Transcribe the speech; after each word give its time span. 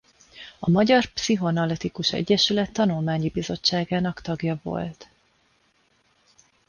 A 0.59 0.69
Magyar 0.69 1.05
Pszichoanalitikus 1.13 2.13
Egyesület 2.13 2.71
tanulmányi 2.71 3.29
bizottságának 3.29 4.21
tagja 4.21 4.59
volt. 4.63 5.09